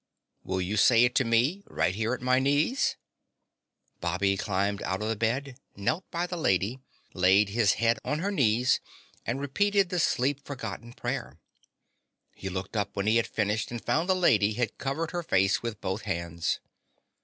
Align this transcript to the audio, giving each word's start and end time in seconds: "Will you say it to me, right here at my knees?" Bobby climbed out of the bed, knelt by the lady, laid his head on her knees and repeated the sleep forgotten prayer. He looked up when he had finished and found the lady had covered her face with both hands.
"Will 0.43 0.61
you 0.61 0.77
say 0.77 1.03
it 1.03 1.13
to 1.13 1.23
me, 1.23 1.61
right 1.67 1.93
here 1.93 2.15
at 2.15 2.23
my 2.23 2.39
knees?" 2.39 2.97
Bobby 3.99 4.35
climbed 4.35 4.81
out 4.81 5.03
of 5.03 5.09
the 5.09 5.15
bed, 5.15 5.59
knelt 5.75 6.09
by 6.09 6.25
the 6.25 6.37
lady, 6.39 6.79
laid 7.13 7.49
his 7.49 7.73
head 7.73 7.99
on 8.03 8.17
her 8.17 8.31
knees 8.31 8.79
and 9.27 9.39
repeated 9.39 9.89
the 9.89 9.99
sleep 9.99 10.43
forgotten 10.43 10.93
prayer. 10.93 11.37
He 12.33 12.49
looked 12.49 12.75
up 12.75 12.95
when 12.95 13.05
he 13.05 13.17
had 13.17 13.27
finished 13.27 13.69
and 13.69 13.79
found 13.85 14.09
the 14.09 14.15
lady 14.15 14.53
had 14.53 14.79
covered 14.79 15.11
her 15.11 15.21
face 15.21 15.61
with 15.61 15.79
both 15.81 16.01
hands. 16.01 16.59